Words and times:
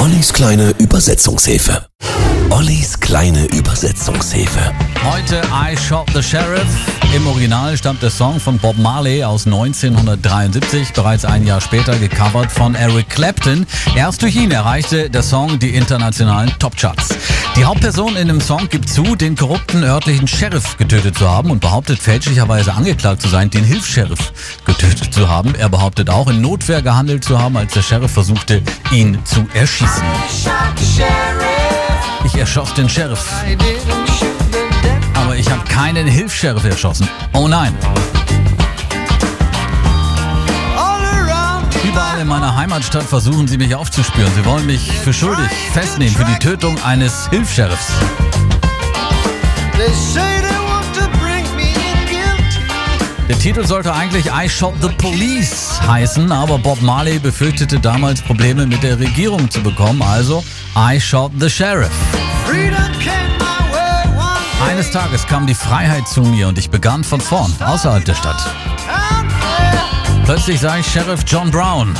Ollis 0.00 0.32
kleine 0.32 0.70
Übersetzungshilfe. 0.78 1.84
Ollis 2.48 2.98
kleine 2.98 3.44
Übersetzungshilfe. 3.48 4.72
Heute 5.04 5.42
I 5.52 5.76
Shot 5.76 6.08
the 6.14 6.22
Sheriff. 6.22 6.66
Im 7.14 7.26
Original 7.26 7.76
stammt 7.76 8.02
der 8.02 8.08
Song 8.08 8.40
von 8.40 8.58
Bob 8.58 8.78
Marley 8.78 9.22
aus 9.22 9.44
1973, 9.44 10.94
bereits 10.94 11.26
ein 11.26 11.46
Jahr 11.46 11.60
später 11.60 11.98
gecovert 11.98 12.50
von 12.50 12.74
Eric 12.74 13.10
Clapton. 13.10 13.66
Erst 13.94 14.22
durch 14.22 14.36
ihn 14.36 14.50
erreichte 14.50 15.10
der 15.10 15.22
Song 15.22 15.58
die 15.58 15.74
internationalen 15.74 16.50
Topcharts. 16.58 17.10
Die 17.60 17.66
Hauptperson 17.66 18.16
in 18.16 18.28
dem 18.28 18.40
Song 18.40 18.70
gibt 18.70 18.88
zu, 18.88 19.16
den 19.16 19.36
korrupten 19.36 19.84
örtlichen 19.84 20.26
Sheriff 20.26 20.78
getötet 20.78 21.18
zu 21.18 21.28
haben 21.28 21.50
und 21.50 21.60
behauptet 21.60 21.98
fälschlicherweise 21.98 22.72
angeklagt 22.72 23.20
zu 23.20 23.28
sein, 23.28 23.50
den 23.50 23.64
Hilfs-Sheriff 23.64 24.32
getötet 24.64 25.12
zu 25.12 25.28
haben. 25.28 25.54
Er 25.54 25.68
behauptet 25.68 26.08
auch, 26.08 26.28
in 26.28 26.40
Notwehr 26.40 26.80
gehandelt 26.80 27.22
zu 27.22 27.38
haben, 27.38 27.58
als 27.58 27.74
der 27.74 27.82
Sheriff 27.82 28.12
versuchte, 28.12 28.62
ihn 28.92 29.18
zu 29.26 29.46
erschießen. 29.52 30.02
Ich 32.24 32.34
erschoss 32.34 32.72
den 32.72 32.88
Sheriff. 32.88 33.30
Aber 35.12 35.36
ich 35.36 35.50
habe 35.50 35.62
keinen 35.64 36.06
Hilfs-Sheriff 36.06 36.64
erschossen. 36.64 37.10
Oh 37.34 37.46
nein. 37.46 37.76
Heimatstadt 42.60 43.04
versuchen 43.04 43.48
sie 43.48 43.56
mich 43.56 43.74
aufzuspüren. 43.74 44.30
Sie 44.34 44.44
wollen 44.44 44.66
mich 44.66 44.92
für 44.92 45.14
schuldig 45.14 45.50
festnehmen 45.72 46.14
für 46.14 46.26
die 46.26 46.38
Tötung 46.38 46.76
eines 46.82 47.26
Hilfs-Sheriffs. 47.30 47.90
Der 53.30 53.38
Titel 53.38 53.66
sollte 53.66 53.94
eigentlich 53.94 54.26
I 54.26 54.46
Shot 54.46 54.74
the 54.82 54.90
Police 54.90 55.80
heißen, 55.86 56.30
aber 56.30 56.58
Bob 56.58 56.82
Marley 56.82 57.18
befürchtete 57.18 57.80
damals 57.80 58.20
Probleme 58.20 58.66
mit 58.66 58.82
der 58.82 59.00
Regierung 59.00 59.50
zu 59.50 59.62
bekommen, 59.62 60.02
also 60.02 60.44
I 60.76 61.00
Shot 61.00 61.32
the 61.40 61.48
Sheriff. 61.48 61.88
Eines 64.68 64.90
Tages 64.90 65.26
kam 65.26 65.46
die 65.46 65.54
Freiheit 65.54 66.06
zu 66.06 66.20
mir 66.20 66.48
und 66.48 66.58
ich 66.58 66.68
begann 66.68 67.04
von 67.04 67.22
vorn, 67.22 67.54
außerhalb 67.58 68.04
der 68.04 68.14
Stadt. 68.14 68.54
Plötzlich 70.32 70.60
sah 70.60 70.78
ich 70.78 70.86
Sheriff 70.86 71.24
John 71.26 71.50
Brown. 71.50 71.92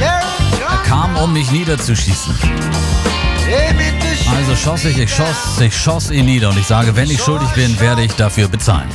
Er 0.00 0.78
kam, 0.84 1.16
um 1.16 1.32
mich 1.32 1.48
niederzuschießen. 1.52 2.34
Also 4.36 4.56
schoss 4.56 4.84
ich, 4.84 4.98
ich 4.98 5.14
schoss, 5.14 5.60
ich 5.60 5.76
schoss 5.76 6.10
ihn 6.10 6.24
nieder 6.24 6.48
und 6.48 6.58
ich 6.58 6.66
sage, 6.66 6.96
wenn 6.96 7.08
ich 7.08 7.22
schuldig 7.22 7.48
bin, 7.50 7.78
werde 7.78 8.02
ich 8.02 8.10
dafür 8.14 8.48
bezahlen. 8.48 8.88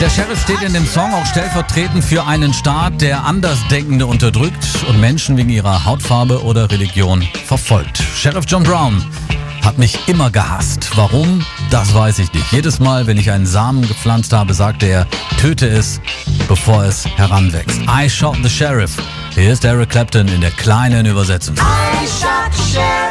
Der 0.00 0.08
Sheriff 0.08 0.40
steht 0.40 0.62
in 0.62 0.72
dem 0.72 0.86
Song 0.86 1.12
auch 1.12 1.26
stellvertretend 1.26 2.02
für 2.02 2.26
einen 2.26 2.54
Staat, 2.54 3.02
der 3.02 3.26
Andersdenkende 3.26 4.06
unterdrückt 4.06 4.66
und 4.88 4.98
Menschen 4.98 5.36
wegen 5.36 5.50
ihrer 5.50 5.84
Hautfarbe 5.84 6.42
oder 6.42 6.70
Religion 6.70 7.22
verfolgt. 7.44 7.98
Sheriff 7.98 8.46
John 8.48 8.62
Brown 8.62 9.04
hat 9.62 9.76
mich 9.76 10.08
immer 10.08 10.30
gehasst. 10.30 10.90
Warum? 10.96 11.44
Das 11.72 11.94
weiß 11.94 12.18
ich 12.18 12.30
nicht. 12.34 12.52
Jedes 12.52 12.80
Mal, 12.80 13.06
wenn 13.06 13.16
ich 13.16 13.30
einen 13.30 13.46
Samen 13.46 13.88
gepflanzt 13.88 14.34
habe, 14.34 14.52
sagte 14.52 14.84
er, 14.84 15.06
töte 15.40 15.66
es, 15.66 16.02
bevor 16.46 16.84
es 16.84 17.06
heranwächst. 17.16 17.80
I 17.88 18.10
shot 18.10 18.36
the 18.42 18.50
sheriff. 18.50 18.94
Hier 19.34 19.54
ist 19.54 19.64
Eric 19.64 19.88
Clapton 19.88 20.28
in 20.28 20.42
der 20.42 20.50
kleinen 20.50 21.06
Übersetzung. 21.06 21.56
I 21.56 22.06
shot 22.06 22.52
the 22.52 22.74
sheriff. 22.74 23.01